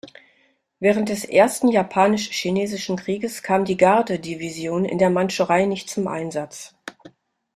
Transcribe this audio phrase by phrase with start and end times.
[0.79, 6.75] Während des Ersten Japanisch-Chinesischen Krieges kam die Gardedivision in der Mandschurei nicht zum Einsatz.